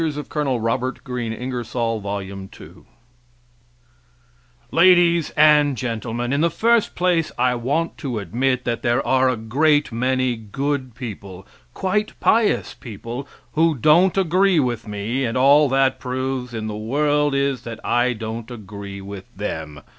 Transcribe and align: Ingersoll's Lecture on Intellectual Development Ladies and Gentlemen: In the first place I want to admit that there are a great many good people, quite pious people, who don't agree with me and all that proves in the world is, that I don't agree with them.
Ingersoll's 0.01 0.63
Lecture 0.63 1.11
on 1.11 1.31
Intellectual 1.31 1.99
Development 2.01 2.77
Ladies 4.71 5.29
and 5.37 5.77
Gentlemen: 5.77 6.33
In 6.33 6.41
the 6.41 6.49
first 6.49 6.95
place 6.95 7.31
I 7.37 7.53
want 7.53 7.99
to 7.99 8.17
admit 8.17 8.65
that 8.65 8.81
there 8.81 9.05
are 9.05 9.29
a 9.29 9.37
great 9.37 9.91
many 9.91 10.35
good 10.35 10.95
people, 10.95 11.45
quite 11.75 12.19
pious 12.19 12.73
people, 12.73 13.27
who 13.53 13.75
don't 13.75 14.17
agree 14.17 14.59
with 14.59 14.87
me 14.87 15.23
and 15.23 15.37
all 15.37 15.69
that 15.69 15.99
proves 15.99 16.51
in 16.51 16.65
the 16.65 16.75
world 16.75 17.35
is, 17.35 17.61
that 17.61 17.79
I 17.85 18.13
don't 18.13 18.49
agree 18.49 19.01
with 19.01 19.25
them. 19.37 19.81